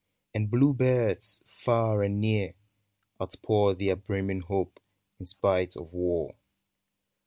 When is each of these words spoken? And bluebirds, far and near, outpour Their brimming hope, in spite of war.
And 0.33 0.49
bluebirds, 0.49 1.43
far 1.45 2.01
and 2.01 2.19
near, 2.19 2.55
outpour 3.21 3.75
Their 3.75 3.95
brimming 3.95 4.39
hope, 4.41 4.79
in 5.19 5.27
spite 5.27 5.75
of 5.75 5.93
war. 5.93 6.33